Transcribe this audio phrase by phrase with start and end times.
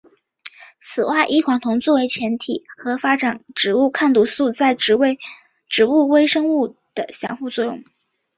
[0.81, 7.83] 此外异黄酮作为前体的发展植物抗毒素在植物微生物的相互作用。